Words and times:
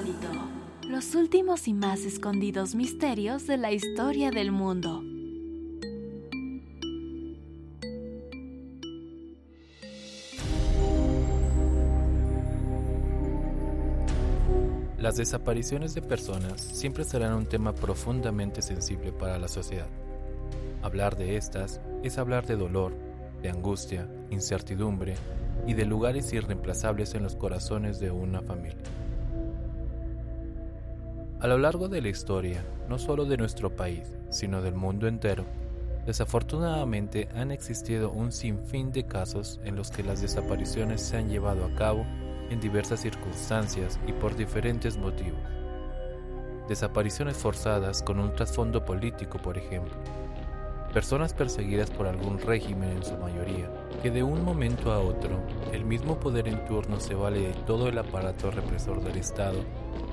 insólito. 0.00 0.28
Los 0.88 1.14
últimos 1.14 1.68
y 1.68 1.74
más 1.74 2.00
escondidos 2.00 2.74
misterios 2.74 3.46
de 3.46 3.56
la 3.56 3.72
historia 3.72 4.30
del 4.30 4.50
mundo. 4.50 5.02
Las 14.98 15.16
desapariciones 15.16 15.94
de 15.94 16.02
personas 16.02 16.60
siempre 16.60 17.04
serán 17.04 17.32
un 17.32 17.46
tema 17.46 17.74
profundamente 17.74 18.62
sensible 18.62 19.12
para 19.12 19.38
la 19.38 19.48
sociedad. 19.48 19.88
Hablar 20.82 21.16
de 21.16 21.36
estas 21.36 21.80
es 22.02 22.18
hablar 22.18 22.46
de 22.46 22.56
dolor, 22.56 22.92
de 23.42 23.48
angustia, 23.48 24.08
incertidumbre 24.30 25.14
y 25.66 25.74
de 25.74 25.84
lugares 25.84 26.32
irreemplazables 26.32 27.14
en 27.14 27.22
los 27.22 27.36
corazones 27.36 27.98
de 27.98 28.10
una 28.10 28.42
familia. 28.42 28.82
A 31.40 31.46
lo 31.46 31.56
largo 31.56 31.88
de 31.88 32.02
la 32.02 32.10
historia, 32.10 32.62
no 32.86 32.98
solo 32.98 33.24
de 33.24 33.38
nuestro 33.38 33.74
país, 33.74 34.14
sino 34.28 34.60
del 34.60 34.74
mundo 34.74 35.08
entero, 35.08 35.46
desafortunadamente 36.04 37.30
han 37.34 37.50
existido 37.50 38.10
un 38.10 38.30
sinfín 38.30 38.92
de 38.92 39.06
casos 39.06 39.58
en 39.64 39.74
los 39.74 39.90
que 39.90 40.02
las 40.02 40.20
desapariciones 40.20 41.00
se 41.00 41.16
han 41.16 41.30
llevado 41.30 41.64
a 41.64 41.74
cabo 41.74 42.04
en 42.50 42.60
diversas 42.60 43.00
circunstancias 43.00 43.98
y 44.06 44.12
por 44.12 44.36
diferentes 44.36 44.98
motivos. 44.98 45.40
Desapariciones 46.68 47.38
forzadas 47.38 48.02
con 48.02 48.20
un 48.20 48.34
trasfondo 48.34 48.84
político, 48.84 49.38
por 49.38 49.56
ejemplo. 49.56 49.94
Personas 50.92 51.32
perseguidas 51.32 51.88
por 51.88 52.06
algún 52.06 52.38
régimen 52.38 52.90
en 52.90 53.02
su 53.02 53.16
mayoría, 53.16 53.70
que 54.02 54.10
de 54.10 54.22
un 54.22 54.44
momento 54.44 54.92
a 54.92 54.98
otro 54.98 55.40
el 55.72 55.86
mismo 55.86 56.20
poder 56.20 56.48
en 56.48 56.66
turno 56.66 57.00
se 57.00 57.14
vale 57.14 57.40
de 57.40 57.54
todo 57.66 57.88
el 57.88 57.96
aparato 57.96 58.50
represor 58.50 59.02
del 59.02 59.16
Estado 59.16 59.64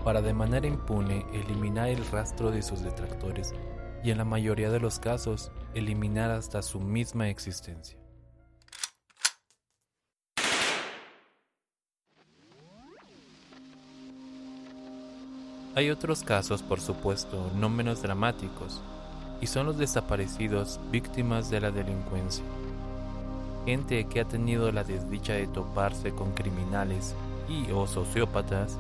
para 0.08 0.22
de 0.22 0.34
manera 0.34 0.66
impune 0.66 1.26
eliminar 1.34 1.90
el 1.90 2.10
rastro 2.10 2.50
de 2.50 2.62
sus 2.62 2.82
detractores 2.82 3.54
y 4.02 4.12
en 4.12 4.18
la 4.18 4.24
mayoría 4.24 4.70
de 4.70 4.80
los 4.80 5.00
casos 5.00 5.52
eliminar 5.74 6.32
hasta 6.32 6.62
su 6.62 6.80
misma 6.80 7.28
existencia. 7.28 8.00
Hay 15.76 15.90
otros 15.90 16.24
casos, 16.24 16.64
por 16.64 16.80
supuesto, 16.80 17.52
no 17.58 17.68
menos 17.68 18.02
dramáticos, 18.02 18.82
y 19.42 19.48
son 19.48 19.66
los 19.66 19.78
desaparecidos 19.78 20.80
víctimas 20.90 21.50
de 21.50 21.60
la 21.60 21.72
delincuencia. 21.72 22.46
Gente 23.66 24.06
que 24.06 24.22
ha 24.22 24.26
tenido 24.26 24.72
la 24.72 24.86
desdicha 24.86 25.34
de 25.34 25.48
toparse 25.48 26.12
con 26.12 26.32
criminales 26.32 27.14
y 27.50 27.70
o 27.74 27.86
sociópatas 27.88 28.80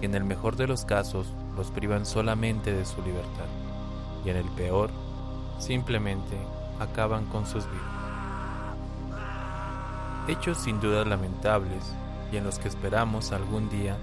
que 0.00 0.06
en 0.06 0.14
el 0.14 0.24
mejor 0.24 0.56
de 0.56 0.66
los 0.66 0.84
casos 0.84 1.32
los 1.56 1.70
privan 1.70 2.06
solamente 2.06 2.72
de 2.72 2.84
su 2.84 3.02
libertad 3.02 3.46
y 4.24 4.30
en 4.30 4.36
el 4.36 4.48
peor 4.50 4.90
simplemente 5.58 6.36
acaban 6.80 7.24
con 7.26 7.46
sus 7.46 7.64
vidas. 7.66 7.96
Hechos 10.28 10.58
sin 10.58 10.80
duda 10.80 11.04
lamentables 11.04 11.94
y 12.32 12.36
en 12.36 12.44
los 12.44 12.58
que 12.58 12.68
esperamos 12.68 13.32
algún 13.32 13.70
día 13.70 13.96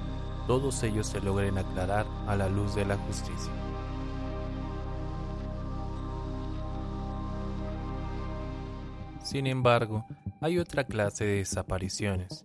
todos 0.47 0.83
ellos 0.83 1.07
se 1.07 1.21
logren 1.21 1.57
aclarar 1.57 2.05
a 2.27 2.35
la 2.35 2.49
luz 2.49 2.75
de 2.75 2.85
la 2.85 2.97
justicia. 2.97 3.51
Sin 9.21 9.47
embargo, 9.47 10.05
hay 10.41 10.59
otra 10.59 10.83
clase 10.83 11.25
de 11.25 11.37
desapariciones, 11.37 12.43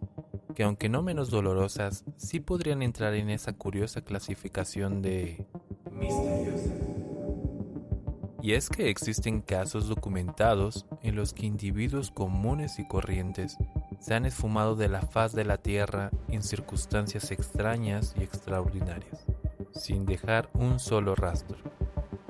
que 0.59 0.65
aunque 0.65 0.89
no 0.89 1.05
menos 1.05 1.31
dolorosas, 1.31 2.05
sí 2.17 2.41
podrían 2.41 2.83
entrar 2.83 3.15
en 3.15 3.31
esa 3.31 3.53
curiosa 3.53 4.01
clasificación 4.01 5.03
de 5.03 5.47
misteriosas. 5.93 6.73
Y 8.43 8.55
es 8.55 8.69
que 8.69 8.91
existen 8.91 9.41
casos 9.41 9.87
documentados 9.87 10.85
en 11.05 11.15
los 11.15 11.33
que 11.33 11.47
individuos 11.47 12.11
comunes 12.11 12.81
y 12.81 12.89
corrientes 12.89 13.57
se 14.01 14.15
han 14.15 14.27
esfumado 14.27 14.75
de 14.75 14.89
la 14.89 15.03
faz 15.03 15.33
de 15.33 15.45
la 15.45 15.59
Tierra 15.59 16.11
en 16.27 16.43
circunstancias 16.43 17.31
extrañas 17.31 18.17
y 18.19 18.25
extraordinarias, 18.25 19.27
sin 19.75 20.07
dejar 20.07 20.51
un 20.55 20.81
solo 20.81 21.15
rastro, 21.15 21.59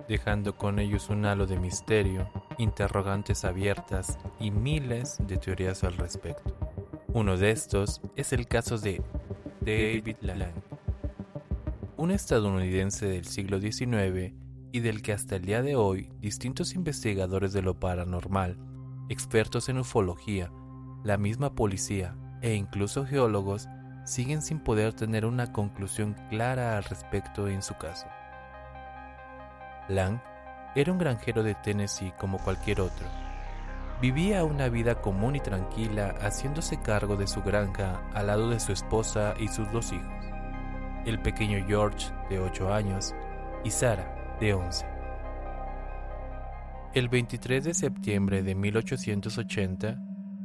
dejando 0.07 0.55
con 0.55 0.81
ellos 0.81 1.09
un 1.09 1.25
halo 1.25 1.47
de 1.47 1.59
misterio, 1.59 2.29
interrogantes 2.59 3.47
abiertas 3.47 4.19
y 4.39 4.51
miles 4.51 5.17
de 5.27 5.39
teorías 5.39 5.83
al 5.83 5.97
respecto. 5.97 6.58
Uno 7.19 7.37
de 7.37 7.51
estos 7.51 8.01
es 8.15 8.33
el 8.33 8.47
caso 8.47 8.79
de 8.79 9.03
David 9.61 10.19
Lang, 10.21 10.53
un 11.97 12.13
estadounidense 12.13 13.07
del 13.07 13.25
siglo 13.25 13.61
XIX 13.61 14.35
y 14.71 14.79
del 14.79 15.03
que 15.03 15.13
hasta 15.13 15.35
el 15.35 15.45
día 15.45 15.61
de 15.61 15.75
hoy 15.75 16.13
distintos 16.21 16.77
investigadores 16.77 17.53
de 17.53 17.61
lo 17.61 17.81
paranormal, 17.81 18.57
expertos 19.09 19.69
en 19.69 19.79
ufología, 19.79 20.53
la 21.03 21.19
misma 21.19 21.57
policía 21.57 22.17
e 22.41 22.55
incluso 22.55 23.05
geólogos 23.05 23.67
siguen 24.05 24.41
sin 24.41 24.61
poder 24.61 24.93
tener 24.93 25.27
una 25.27 25.53
conclusión 25.53 26.15
clara 26.31 26.77
al 26.77 26.85
respecto 26.85 27.49
en 27.49 27.63
su 27.63 27.75
caso. 27.79 28.07
Lang 29.89 30.21
era 30.77 30.93
un 30.93 30.99
granjero 30.99 31.43
de 31.43 31.57
Tennessee 31.57 32.13
como 32.17 32.39
cualquier 32.39 32.81
otro. 32.81 33.28
Vivía 34.01 34.45
una 34.45 34.69
vida 34.69 35.01
común 35.01 35.35
y 35.35 35.41
tranquila 35.41 36.15
haciéndose 36.21 36.81
cargo 36.81 37.17
de 37.17 37.27
su 37.27 37.43
granja 37.43 38.09
al 38.15 38.29
lado 38.29 38.49
de 38.49 38.61
su 38.61 38.71
esposa 38.71 39.35
y 39.41 39.49
sus 39.49 39.73
dos 39.73 39.93
hijos, 39.93 40.25
el 41.05 41.21
pequeño 41.21 41.67
George 41.67 42.13
de 42.31 42.39
8 42.39 42.73
años 42.73 43.13
y 43.65 43.71
Sarah 43.71 44.37
de 44.39 44.55
11. 44.55 44.87
El 46.95 47.09
23 47.09 47.65
de 47.65 47.75
septiembre 47.75 48.45
de 48.45 48.55
1880, 48.55 49.99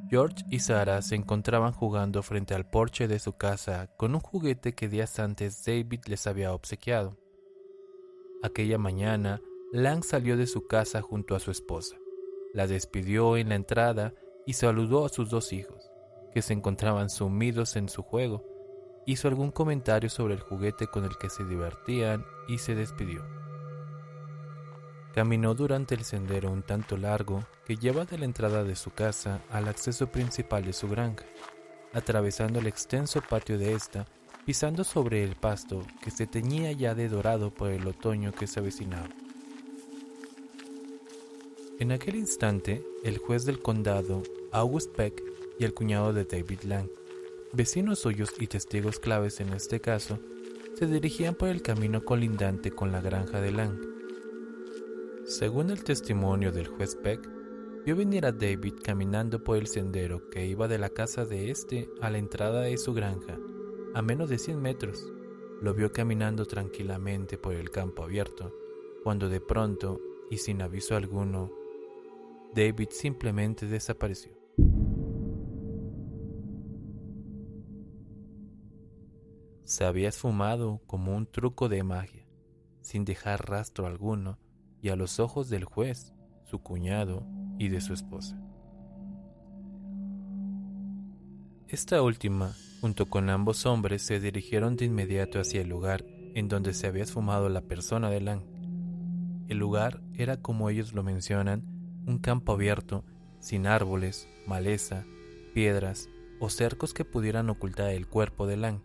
George 0.10 0.44
y 0.50 0.60
Sarah 0.60 1.04
se 1.04 1.14
encontraban 1.14 1.74
jugando 1.74 2.24
frente 2.24 2.56
al 2.56 2.68
porche 2.68 3.08
de 3.08 3.20
su 3.20 3.34
casa 3.34 3.88
con 3.98 4.16
un 4.16 4.22
juguete 4.22 4.74
que 4.74 4.90
días 4.90 5.20
antes 5.20 5.64
David 5.64 6.02
les 6.08 6.26
había 6.26 6.54
obsequiado. 6.54 7.20
Aquella 8.42 8.80
mañana, 8.80 9.42
Lang 9.72 10.04
salió 10.04 10.38
de 10.38 10.48
su 10.48 10.66
casa 10.66 11.04
junto 11.04 11.36
a 11.36 11.40
su 11.40 11.52
esposa. 11.52 11.98
La 12.54 12.68
despidió 12.68 13.36
en 13.36 13.50
la 13.50 13.56
entrada 13.56 14.14
y 14.46 14.54
saludó 14.54 15.06
a 15.06 15.10
sus 15.10 15.30
dos 15.32 15.52
hijos, 15.54 15.92
que 16.32 16.44
se 16.44 16.54
encontraban 16.54 17.10
sumidos 17.10 17.76
en 17.76 17.90
su 17.90 18.04
juego. 18.04 18.44
Hizo 19.08 19.28
algún 19.28 19.50
comentario 19.50 20.08
sobre 20.08 20.36
el 20.36 20.40
juguete 20.40 20.86
con 20.86 21.04
el 21.04 21.18
que 21.18 21.32
se 21.32 21.44
divertían 21.44 22.24
y 22.48 22.60
se 22.60 22.76
despidió. 22.76 23.26
Caminó 25.16 25.56
durante 25.56 25.96
el 25.96 26.04
sendero 26.04 26.52
un 26.52 26.62
tanto 26.62 26.96
largo 26.96 27.44
que 27.66 27.76
lleva 27.76 28.06
de 28.06 28.20
la 28.20 28.26
entrada 28.26 28.64
de 28.64 28.76
su 28.76 28.92
casa 28.92 29.42
al 29.50 29.68
acceso 29.68 30.08
principal 30.08 30.64
de 30.64 30.74
su 30.74 30.88
granja, 30.88 31.26
atravesando 31.92 32.60
el 32.60 32.68
extenso 32.68 33.20
patio 33.28 33.58
de 33.58 33.74
esta, 33.74 34.06
pisando 34.46 34.84
sobre 34.84 35.24
el 35.24 35.36
pasto 35.36 35.82
que 36.04 36.12
se 36.12 36.28
teñía 36.28 36.72
ya 36.72 36.94
de 36.94 37.10
dorado 37.10 37.52
por 37.52 37.72
el 37.72 37.88
otoño 37.88 38.32
que 38.32 38.46
se 38.46 38.60
avecinaba. 38.60 39.10
En 41.80 41.92
aquel 41.92 42.16
instante, 42.16 42.86
el 43.04 43.18
juez 43.18 43.46
del 43.46 43.60
condado, 43.60 44.24
August 44.52 44.96
Peck, 44.96 45.24
y 45.60 45.66
el 45.66 45.74
cuñado 45.74 46.14
de 46.14 46.26
David 46.26 46.62
Lang, 46.64 46.90
vecinos 47.52 48.00
suyos 48.00 48.34
y 48.40 48.48
testigos 48.48 49.00
claves 49.00 49.40
en 49.40 49.54
este 49.54 49.80
caso, 49.80 50.20
se 50.76 50.88
dirigían 50.88 51.36
por 51.36 51.50
el 51.50 51.62
camino 51.62 52.04
colindante 52.04 52.72
con 52.72 52.92
la 52.92 53.02
granja 53.02 53.40
de 53.40 53.52
Lang 53.52 53.94
según 55.26 55.70
el 55.70 55.86
testimonio 55.86 56.52
del 56.52 56.68
juez 56.68 56.98
Peck, 56.98 57.30
vio 57.86 57.96
venir 57.96 58.26
a 58.26 58.34
David 58.34 58.74
caminando 58.84 59.42
por 59.42 59.58
el 59.58 59.68
sendero 59.68 60.30
que 60.30 60.46
iba 60.46 60.68
de 60.68 60.78
la 60.78 60.90
casa 60.90 61.26
de 61.26 61.50
este 61.50 61.90
a 62.02 62.10
la 62.10 62.18
entrada 62.18 62.64
de 62.64 62.78
su 62.78 62.94
granja, 62.94 63.40
a 63.94 64.02
menos 64.02 64.30
de 64.30 64.38
100 64.38 64.62
metros. 64.62 65.10
Lo 65.62 65.74
vio 65.74 65.94
caminando 65.94 66.46
tranquilamente 66.46 67.38
por 67.38 67.54
el 67.54 67.72
campo 67.72 68.04
abierto, 68.04 68.54
cuando 69.02 69.30
de 69.30 69.40
pronto, 69.40 70.02
y 70.30 70.40
sin 70.40 70.62
aviso 70.62 70.98
alguno, 70.98 71.54
David 72.56 72.90
simplemente 72.92 73.66
desapareció. 73.66 74.32
Se 79.64 79.86
había 79.86 80.10
esfumado 80.10 80.82
como 80.86 81.16
un 81.16 81.26
truco 81.26 81.68
de 81.68 81.82
magia, 81.84 82.28
sin 82.82 83.06
dejar 83.06 83.50
rastro 83.50 83.88
alguno 83.88 84.38
y 84.82 84.90
a 84.90 84.96
los 84.96 85.20
ojos 85.20 85.50
del 85.50 85.64
juez, 85.64 86.14
su 86.44 86.60
cuñado 86.62 87.26
y 87.58 87.70
de 87.70 87.82
su 87.82 87.94
esposa. 87.94 88.40
Esta 91.68 92.04
última, 92.04 92.54
junto 92.82 93.08
con 93.08 93.32
ambos 93.32 93.66
hombres, 93.66 94.04
se 94.04 94.20
dirigieron 94.20 94.76
de 94.76 94.86
inmediato 94.86 95.40
hacia 95.40 95.62
el 95.62 95.70
lugar 95.70 96.06
en 96.36 96.48
donde 96.50 96.76
se 96.76 96.86
había 96.86 97.04
esfumado 97.04 97.50
la 97.50 97.62
persona 97.62 98.12
de 98.12 98.22
Lang. 98.22 98.44
El 99.48 99.58
lugar 99.58 100.02
era, 100.14 100.38
como 100.38 100.70
ellos 100.70 100.94
lo 100.94 101.02
mencionan, 101.02 101.73
un 102.06 102.18
campo 102.20 102.54
abierto, 102.54 103.04
sin 103.40 103.68
árboles, 103.68 104.28
maleza, 104.48 105.06
piedras 105.54 106.10
o 106.40 106.50
cercos 106.50 106.94
que 106.94 107.06
pudieran 107.06 107.50
ocultar 107.50 107.92
el 107.92 108.08
cuerpo 108.08 108.48
de 108.48 108.58
Lang. 108.58 108.80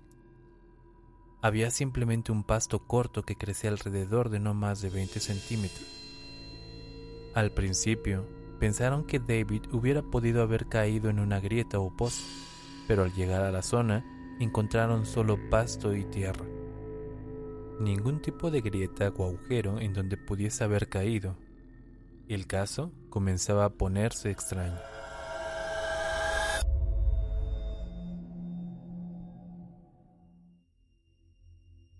había 1.41 1.70
simplemente 1.70 2.32
un 2.32 2.43
pasto 2.43 2.87
corto 2.87 3.23
que 3.23 3.37
crecía 3.37 3.70
alrededor 3.70 4.29
de 4.29 4.41
no 4.41 4.55
más 4.55 4.82
de 4.82 4.91
20 4.91 5.20
centímetros. 5.20 5.87
Al 7.35 7.53
principio, 7.53 8.26
pensaron 8.59 9.05
que 9.05 9.21
David 9.21 9.62
hubiera 9.73 10.03
podido 10.03 10.43
haber 10.43 10.67
caído 10.67 11.11
en 11.11 11.21
una 11.21 11.38
grieta 11.38 11.79
o 11.79 11.97
pozo, 11.97 12.25
pero 12.88 13.05
al 13.05 13.12
llegar 13.12 13.44
a 13.44 13.53
la 13.53 13.62
zona 13.62 14.05
encontraron 14.41 15.06
solo 15.06 15.38
pasto 15.49 15.94
y 15.94 16.05
tierra. 16.05 16.44
Ningún 17.79 18.21
tipo 18.21 18.50
de 18.50 18.61
grieta 18.61 19.12
o 19.17 19.26
agujero 19.26 19.79
en 19.79 19.93
donde 19.93 20.17
pudiese 20.17 20.64
haber 20.64 20.88
caído. 20.88 21.37
El 22.28 22.46
caso 22.46 22.92
comenzaba 23.08 23.64
a 23.64 23.70
ponerse 23.70 24.30
extraño. 24.30 24.78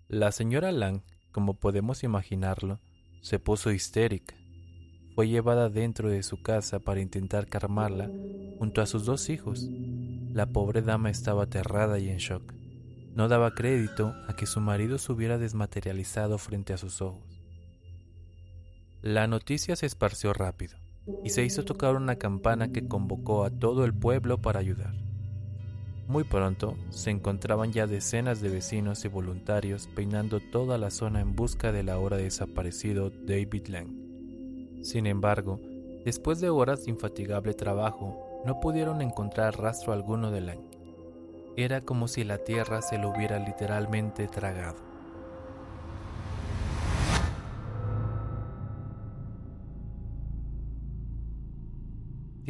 La 0.07 0.31
señora 0.31 0.71
Lang, 0.71 1.01
como 1.31 1.55
podemos 1.55 2.03
imaginarlo, 2.03 2.79
se 3.23 3.39
puso 3.39 3.71
histérica. 3.71 4.35
Fue 5.15 5.27
llevada 5.27 5.69
dentro 5.69 6.09
de 6.09 6.21
su 6.21 6.43
casa 6.43 6.79
para 6.79 7.01
intentar 7.01 7.47
calmarla 7.47 8.11
junto 8.59 8.83
a 8.83 8.85
sus 8.85 9.05
dos 9.05 9.31
hijos. 9.31 9.67
La 10.31 10.45
pobre 10.45 10.83
dama 10.83 11.09
estaba 11.09 11.45
aterrada 11.45 11.97
y 11.97 12.09
en 12.09 12.17
shock. 12.17 12.53
No 13.15 13.29
daba 13.29 13.55
crédito 13.55 14.13
a 14.27 14.35
que 14.35 14.45
su 14.45 14.61
marido 14.61 14.99
se 14.99 15.11
hubiera 15.11 15.39
desmaterializado 15.39 16.37
frente 16.37 16.73
a 16.73 16.77
sus 16.77 17.01
ojos. 17.01 17.38
La 19.01 19.27
noticia 19.27 19.77
se 19.77 19.85
esparció 19.85 20.33
rápido 20.33 20.77
y 21.23 21.29
se 21.29 21.45
hizo 21.45 21.63
tocar 21.63 21.95
una 21.95 22.17
campana 22.17 22.73
que 22.73 22.85
convocó 22.85 23.45
a 23.45 23.49
todo 23.49 23.85
el 23.85 23.93
pueblo 23.93 24.41
para 24.41 24.59
ayudar. 24.59 24.93
Muy 26.07 26.25
pronto 26.25 26.75
se 26.89 27.09
encontraban 27.09 27.71
ya 27.71 27.87
decenas 27.87 28.41
de 28.41 28.49
vecinos 28.49 29.05
y 29.05 29.07
voluntarios 29.07 29.87
peinando 29.95 30.41
toda 30.41 30.77
la 30.77 30.89
zona 30.89 31.21
en 31.21 31.33
busca 31.33 31.71
del 31.71 31.87
ahora 31.87 32.17
desaparecido 32.17 33.09
David 33.09 33.67
Lang. 33.67 34.83
Sin 34.83 35.07
embargo, 35.07 35.61
después 36.03 36.41
de 36.41 36.49
horas 36.49 36.83
de 36.83 36.91
infatigable 36.91 37.53
trabajo, 37.53 38.41
no 38.45 38.59
pudieron 38.59 39.01
encontrar 39.01 39.57
rastro 39.57 39.93
alguno 39.93 40.29
de 40.29 40.41
Lang. 40.41 40.61
Era 41.55 41.79
como 41.79 42.09
si 42.09 42.25
la 42.25 42.39
tierra 42.39 42.81
se 42.81 42.97
lo 42.97 43.11
hubiera 43.11 43.39
literalmente 43.39 44.27
tragado. 44.27 44.88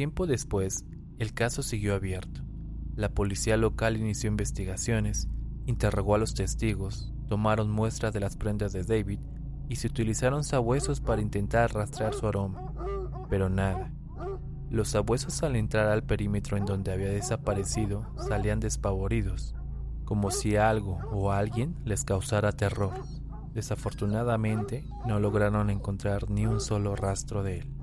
Tiempo 0.00 0.26
después, 0.26 0.86
el 1.18 1.34
caso 1.34 1.62
siguió 1.62 1.94
abierto. 1.94 2.40
La 2.96 3.10
policía 3.10 3.58
local 3.58 3.98
inició 3.98 4.30
investigaciones, 4.30 5.28
interrogó 5.66 6.14
a 6.14 6.18
los 6.18 6.32
testigos, 6.32 7.12
tomaron 7.28 7.70
muestras 7.70 8.14
de 8.14 8.20
las 8.20 8.34
prendas 8.38 8.72
de 8.72 8.82
David 8.82 9.18
y 9.68 9.76
se 9.76 9.88
utilizaron 9.88 10.42
sabuesos 10.42 11.02
para 11.02 11.20
intentar 11.20 11.74
rastrear 11.74 12.14
su 12.14 12.26
aroma. 12.26 12.72
Pero 13.28 13.50
nada. 13.50 13.92
Los 14.70 14.88
sabuesos 14.88 15.42
al 15.42 15.54
entrar 15.54 15.88
al 15.88 16.02
perímetro 16.02 16.56
en 16.56 16.64
donde 16.64 16.92
había 16.94 17.10
desaparecido 17.10 18.06
salían 18.26 18.58
despavoridos, 18.58 19.54
como 20.06 20.30
si 20.30 20.56
algo 20.56 20.96
o 21.12 21.30
alguien 21.30 21.76
les 21.84 22.04
causara 22.06 22.52
terror. 22.52 22.94
Desafortunadamente 23.52 24.86
no 25.06 25.20
lograron 25.20 25.68
encontrar 25.68 26.30
ni 26.30 26.46
un 26.46 26.62
solo 26.62 26.96
rastro 26.96 27.42
de 27.42 27.58
él. 27.58 27.79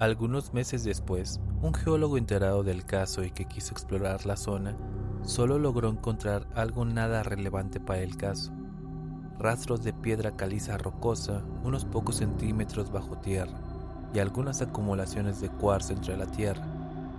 Algunos 0.00 0.52
meses 0.52 0.82
después, 0.82 1.40
un 1.62 1.72
geólogo 1.72 2.18
enterado 2.18 2.64
del 2.64 2.84
caso 2.84 3.22
y 3.22 3.30
que 3.30 3.44
quiso 3.44 3.72
explorar 3.72 4.26
la 4.26 4.36
zona, 4.36 4.76
solo 5.22 5.56
logró 5.60 5.88
encontrar 5.88 6.48
algo 6.56 6.84
nada 6.84 7.22
relevante 7.22 7.78
para 7.78 8.00
el 8.00 8.16
caso. 8.16 8.52
Rastros 9.38 9.84
de 9.84 9.92
piedra 9.92 10.34
caliza 10.34 10.76
rocosa 10.78 11.44
unos 11.62 11.84
pocos 11.84 12.16
centímetros 12.16 12.90
bajo 12.90 13.18
tierra 13.18 13.56
y 14.12 14.18
algunas 14.18 14.62
acumulaciones 14.62 15.40
de 15.40 15.48
cuarzo 15.48 15.92
entre 15.92 16.16
la 16.16 16.26
tierra. 16.26 16.66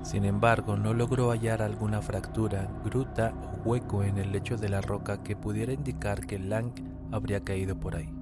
Sin 0.04 0.26
embargo, 0.26 0.76
no 0.76 0.94
logró 0.94 1.32
hallar 1.32 1.62
alguna 1.62 2.02
fractura, 2.02 2.70
gruta 2.84 3.34
o 3.64 3.70
hueco 3.70 4.04
en 4.04 4.18
el 4.18 4.34
lecho 4.34 4.58
de 4.58 4.68
la 4.68 4.82
roca 4.82 5.24
que 5.24 5.38
pudiera 5.38 5.72
indicar 5.72 6.28
que 6.28 6.40
Lang 6.40 6.74
habría 7.14 7.40
caído 7.40 7.80
por 7.80 7.96
ahí. 7.96 8.15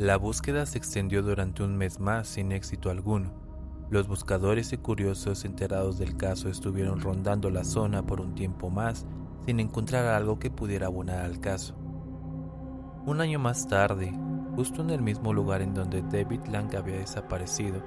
La 0.00 0.16
búsqueda 0.16 0.64
se 0.64 0.78
extendió 0.78 1.22
durante 1.22 1.62
un 1.62 1.76
mes 1.76 2.00
más 2.00 2.26
sin 2.26 2.52
éxito 2.52 2.88
alguno. 2.88 3.34
Los 3.90 4.08
buscadores 4.08 4.72
y 4.72 4.78
curiosos 4.78 5.44
enterados 5.44 5.98
del 5.98 6.16
caso 6.16 6.48
estuvieron 6.48 7.02
rondando 7.02 7.50
la 7.50 7.64
zona 7.64 8.06
por 8.06 8.22
un 8.22 8.34
tiempo 8.34 8.70
más 8.70 9.04
sin 9.44 9.60
encontrar 9.60 10.06
algo 10.06 10.38
que 10.38 10.50
pudiera 10.50 10.86
abonar 10.86 11.18
al 11.18 11.38
caso. 11.38 11.74
Un 13.04 13.20
año 13.20 13.38
más 13.38 13.68
tarde, 13.68 14.10
justo 14.56 14.80
en 14.80 14.88
el 14.88 15.02
mismo 15.02 15.34
lugar 15.34 15.60
en 15.60 15.74
donde 15.74 16.00
David 16.00 16.46
Lang 16.46 16.74
había 16.76 16.96
desaparecido, 16.96 17.82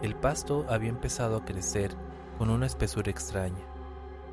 el 0.00 0.16
pasto 0.16 0.64
había 0.66 0.88
empezado 0.88 1.36
a 1.36 1.44
crecer 1.44 1.94
con 2.38 2.48
una 2.48 2.64
espesura 2.64 3.10
extraña. 3.10 3.66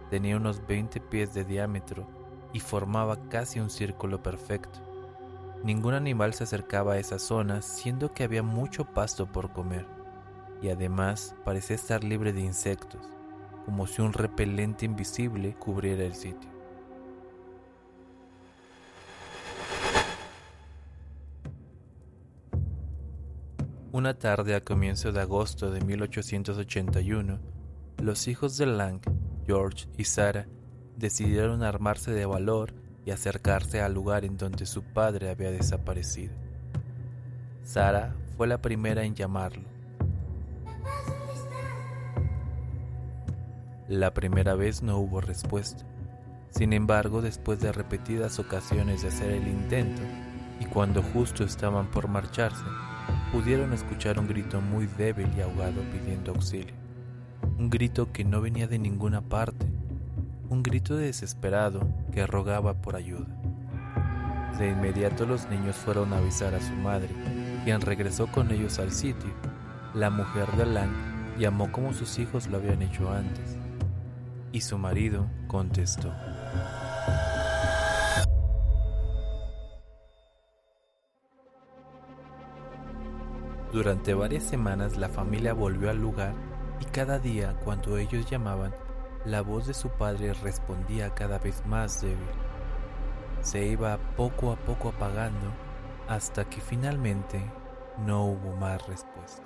Tenía 0.09 0.38
unos 0.38 0.65
20 0.65 1.01
pies 1.01 1.33
de 1.33 1.44
diámetro 1.44 2.07
y 2.53 2.62
formaba 2.62 3.27
casi 3.27 3.59
un 3.59 3.69
círculo 3.69 4.23
perfecto. 4.23 4.87
Ningún 5.63 5.95
animal 5.95 6.33
se 6.33 6.44
acercaba 6.44 6.94
a 6.94 7.00
esa 7.00 7.19
zona, 7.19 7.62
siendo 7.62 8.13
que 8.13 8.24
había 8.24 8.44
mucho 8.44 8.86
pasto 8.86 9.25
por 9.25 9.51
comer, 9.51 9.86
y 10.62 10.69
además 10.69 11.36
parecía 11.44 11.75
estar 11.75 12.04
libre 12.04 12.31
de 12.31 12.42
insectos, 12.42 13.01
como 13.65 13.88
si 13.88 14.01
un 14.01 14.13
repelente 14.13 14.86
invisible 14.86 15.56
cubriera 15.56 16.04
el 16.04 16.13
sitio. 16.13 16.57
Una 23.92 24.13
tarde 24.13 24.54
a 24.54 24.62
comienzo 24.63 25.12
de 25.12 25.21
agosto 25.21 25.71
de 25.71 25.81
1881, 25.81 27.39
los 27.98 28.27
hijos 28.27 28.56
de 28.57 28.68
Lang, 28.68 29.01
George 29.48 29.88
y 29.98 30.04
Sarah, 30.04 30.48
decidieron 30.98 31.63
armarse 31.63 32.12
de 32.12 32.27
valor 32.27 32.74
y 33.07 33.12
acercarse 33.12 33.81
al 33.81 33.94
lugar 33.94 34.25
en 34.25 34.36
donde 34.36 34.65
su 34.65 34.83
padre 34.83 35.30
había 35.30 35.50
desaparecido. 35.50 36.33
Sara 37.63 38.14
fue 38.35 38.47
la 38.47 38.61
primera 38.61 39.06
en 39.06 39.16
llamarlo. 39.16 39.64
La 43.87 44.14
primera 44.14 44.56
vez 44.56 44.83
no 44.83 44.97
hubo 44.97 45.21
respuesta. 45.21 45.85
Sin 46.49 46.73
embargo, 46.73 47.21
después 47.21 47.61
de 47.61 47.71
repetidas 47.71 48.40
ocasiones 48.40 49.04
de 49.04 49.07
hacer 49.07 49.31
el 49.31 49.47
intento, 49.47 50.02
y 50.59 50.66
cuando 50.66 51.02
justo 51.02 51.45
estaban 51.45 51.90
por 51.90 52.09
marcharse, 52.09 52.66
pudieron 53.31 53.71
escuchar 53.71 54.19
un 54.19 54.28
grito 54.28 54.59
muy 54.59 54.85
débil 54.85 55.30
y 55.37 55.40
ahogado 55.40 55.81
pidiendo 55.94 56.33
auxilio. 56.33 56.76
Un 57.57 57.69
grito 57.69 58.11
que 58.11 58.26
no 58.26 58.42
venía 58.42 58.68
de 58.68 58.80
ninguna 58.80 59.21
parte, 59.21 59.66
un 60.49 60.63
grito 60.63 60.95
desesperado 60.95 61.87
que 62.11 62.25
rogaba 62.25 62.73
por 62.75 62.95
ayuda. 62.95 63.27
De 64.57 64.69
inmediato 64.69 65.25
los 65.25 65.47
niños 65.49 65.75
fueron 65.75 66.13
a 66.13 66.18
avisar 66.18 66.56
a 66.56 66.61
su 66.61 66.73
madre, 66.73 67.09
quien 67.63 67.81
regresó 67.81 68.27
con 68.27 68.51
ellos 68.51 68.80
al 68.80 68.92
sitio. 68.92 69.31
La 69.94 70.09
mujer 70.09 70.49
de 70.54 70.63
Alan 70.63 71.35
llamó 71.37 71.71
como 71.71 71.94
sus 71.94 72.18
hijos 72.18 72.47
lo 72.47 72.57
habían 72.57 72.81
hecho 72.81 73.11
antes, 73.11 73.57
y 74.51 74.61
su 74.61 74.77
marido 74.77 75.27
contestó. 75.47 76.13
Durante 83.71 84.13
varias 84.13 84.44
semanas 84.44 84.97
la 84.97 85.09
familia 85.09 85.54
volvió 85.54 85.89
al 85.89 85.97
lugar 85.97 86.33
y 86.80 86.85
cada 86.85 87.19
día 87.19 87.54
cuando 87.63 87.97
ellos 87.97 88.27
llamaban 88.30 88.73
la 89.28 89.42
voz 89.42 89.68
de 89.68 89.74
su 89.74 89.90
padre 89.90 90.34
respondía 90.34 91.14
cada 91.14 91.38
vez 91.38 91.66
más 91.66 92.02
débil. 92.02 92.18
Se 93.42 93.66
iba 93.68 93.98
poco 94.16 94.52
a 94.52 94.56
poco 94.56 94.90
apagando 94.90 95.52
hasta 96.07 96.46
que 96.50 96.62
finalmente 96.62 97.42
no 98.06 98.26
hubo 98.26 98.56
más 98.56 98.88
respuesta. 98.88 99.44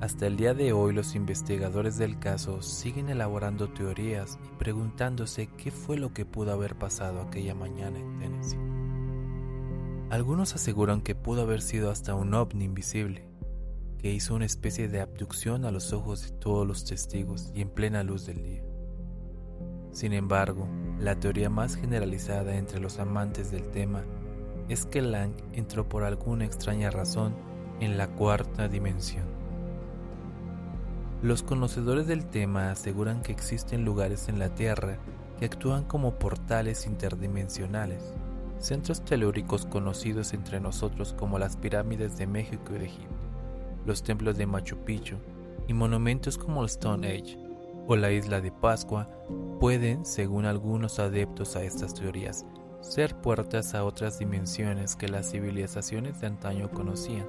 Hasta 0.00 0.28
el 0.28 0.36
día 0.36 0.54
de 0.54 0.72
hoy 0.72 0.92
los 0.92 1.16
investigadores 1.16 1.98
del 1.98 2.20
caso 2.20 2.62
siguen 2.62 3.08
elaborando 3.08 3.68
teorías 3.68 4.38
y 4.44 4.56
preguntándose 4.56 5.48
qué 5.56 5.72
fue 5.72 5.96
lo 5.96 6.12
que 6.14 6.24
pudo 6.24 6.52
haber 6.52 6.76
pasado 6.76 7.20
aquella 7.20 7.56
mañana 7.56 7.98
en 7.98 8.18
Tennessee. 8.20 8.67
Algunos 10.10 10.54
aseguran 10.54 11.02
que 11.02 11.14
pudo 11.14 11.42
haber 11.42 11.60
sido 11.60 11.90
hasta 11.90 12.14
un 12.14 12.32
ovni 12.32 12.64
invisible, 12.64 13.28
que 13.98 14.10
hizo 14.10 14.34
una 14.34 14.46
especie 14.46 14.88
de 14.88 15.02
abducción 15.02 15.66
a 15.66 15.70
los 15.70 15.92
ojos 15.92 16.22
de 16.22 16.30
todos 16.30 16.66
los 16.66 16.86
testigos 16.86 17.52
y 17.54 17.60
en 17.60 17.68
plena 17.68 18.02
luz 18.02 18.24
del 18.24 18.42
día. 18.42 18.62
Sin 19.92 20.14
embargo, 20.14 20.66
La 20.98 21.14
teoría 21.14 21.48
más 21.48 21.76
generalizada 21.76 22.56
entre 22.56 22.80
los 22.80 22.98
amantes 22.98 23.52
del 23.52 23.70
tema 23.70 24.02
es 24.68 24.84
que 24.84 25.00
Lang 25.00 25.32
entró 25.52 25.88
por 25.88 26.02
alguna 26.02 26.44
extraña 26.44 26.90
razón 26.90 27.36
en 27.78 27.96
la 27.96 28.08
cuarta 28.08 28.66
dimensión. 28.66 29.24
Los 31.22 31.44
conocedores 31.44 32.08
del 32.08 32.26
tema 32.26 32.72
aseguran 32.72 33.22
que 33.22 33.30
existen 33.30 33.84
lugares 33.84 34.28
en 34.28 34.40
la 34.40 34.54
Tierra 34.54 34.98
que 35.38 35.44
actúan 35.44 35.84
como 35.84 36.18
portales 36.18 36.86
interdimensionales, 36.86 38.12
centros 38.58 39.04
telúricos 39.04 39.66
conocidos 39.66 40.32
entre 40.32 40.60
nosotros 40.60 41.14
como 41.18 41.38
las 41.38 41.56
pirámides 41.56 42.18
de 42.18 42.26
México 42.26 42.74
y 42.74 42.78
de 42.78 42.86
Egipto, 42.86 43.14
los 43.86 44.02
templos 44.02 44.36
de 44.36 44.46
Machu 44.46 44.76
Picchu 44.78 45.16
y 45.66 45.74
monumentos 45.74 46.36
como 46.38 46.62
el 46.62 46.66
Stone 46.66 47.06
Age 47.06 47.38
o 47.86 47.96
la 47.96 48.10
isla 48.10 48.40
de 48.40 48.52
Pascua 48.52 49.08
pueden, 49.60 50.04
según 50.04 50.44
algunos 50.44 50.98
adeptos 50.98 51.56
a 51.56 51.62
estas 51.62 51.94
teorías, 51.94 52.44
ser 52.80 53.14
puertas 53.16 53.74
a 53.74 53.84
otras 53.84 54.18
dimensiones 54.18 54.94
que 54.94 55.08
las 55.08 55.30
civilizaciones 55.30 56.20
de 56.20 56.26
antaño 56.26 56.70
conocían. 56.70 57.26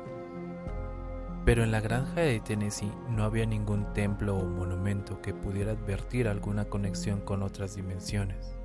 Pero 1.45 1.63
en 1.63 1.71
la 1.71 1.79
granja 1.79 2.21
de 2.21 2.39
Tennessee 2.41 2.91
no 3.09 3.23
había 3.23 3.45
ningún 3.45 3.93
templo 3.93 4.37
o 4.37 4.45
monumento 4.45 5.21
que 5.21 5.33
pudiera 5.33 5.71
advertir 5.71 6.27
alguna 6.27 6.65
conexión 6.65 7.21
con 7.21 7.41
otras 7.41 7.75
dimensiones. 7.75 8.58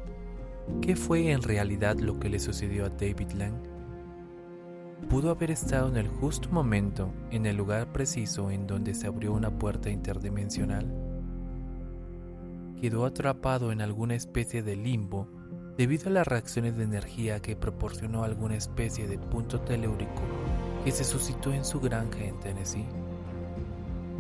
¿Qué 0.81 0.97
fue 0.97 1.31
en 1.31 1.43
realidad 1.43 1.99
lo 1.99 2.19
que 2.19 2.29
le 2.29 2.39
sucedió 2.39 2.87
a 2.87 2.89
David 2.89 3.33
Lang? 3.33 3.55
Pudo 5.09 5.31
haber 5.31 5.51
estado 5.51 5.89
en 5.89 5.97
el 5.97 6.09
justo 6.09 6.49
momento, 6.51 7.11
en 7.31 7.45
el 7.45 7.57
lugar 7.57 7.93
preciso 7.93 8.51
en 8.51 8.67
donde 8.67 8.95
se 8.95 9.07
abrió 9.07 9.33
una 9.33 9.51
puerta 9.51 9.91
interdimensional. 9.91 10.87
Quedó 12.81 13.05
atrapado 13.05 13.73
en 13.73 13.83
alguna 13.83 14.15
especie 14.15 14.63
de 14.63 14.77
limbo 14.77 15.29
debido 15.77 16.09
a 16.09 16.13
las 16.13 16.27
reacciones 16.27 16.77
de 16.77 16.85
energía 16.85 17.41
que 17.41 17.57
proporcionó 17.57 18.25
alguna 18.25 18.57
especie 18.57 19.07
de 19.07 19.19
punto 19.19 19.61
telúrico 19.61 20.23
que 20.85 20.93
se 20.93 21.05
suscitó 21.05 21.53
en 21.53 21.65
su 21.65 21.81
granja 21.81 22.25
en 22.25 22.39
Tennessee. 22.41 22.87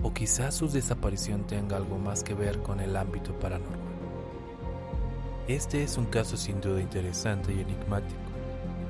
O 0.02 0.12
quizás 0.12 0.54
su 0.54 0.68
desaparición 0.68 1.46
tenga 1.46 1.76
algo 1.76 1.98
más 1.98 2.22
que 2.22 2.34
ver 2.34 2.60
con 2.60 2.80
el 2.80 2.96
ámbito 2.96 3.38
paranormal. 3.38 3.83
Este 5.46 5.82
es 5.82 5.98
un 5.98 6.06
caso 6.06 6.38
sin 6.38 6.58
duda 6.62 6.80
interesante 6.80 7.52
y 7.52 7.60
enigmático, 7.60 8.18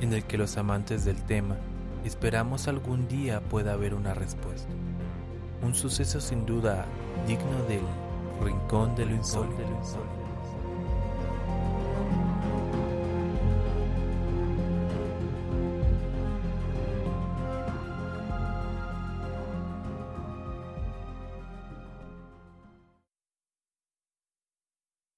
en 0.01 0.13
el 0.13 0.25
que 0.25 0.39
los 0.39 0.57
amantes 0.57 1.05
del 1.05 1.21
tema 1.25 1.57
esperamos 2.05 2.69
algún 2.69 3.09
día 3.09 3.41
pueda 3.41 3.73
haber 3.73 3.93
una 3.93 4.15
respuesta. 4.15 4.69
Un 5.63 5.75
suceso 5.75 6.21
sin 6.21 6.47
duda 6.47 6.87
digno 7.27 7.65
del 7.65 7.83
rincón 8.41 8.95
de 8.95 9.05
lo 9.05 9.17
insólito. 9.17 9.65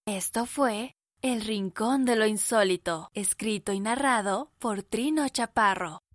Esto 0.07 0.47
fue 0.47 0.96
El 1.23 1.40
Rincón 1.40 2.04
de 2.04 2.14
lo 2.14 2.26
Insólito, 2.26 3.11
escrito 3.14 3.73
y 3.73 3.80
narrado 3.80 4.52
por 4.58 4.82
Trino 4.82 5.28
Chaparro. 5.28 6.05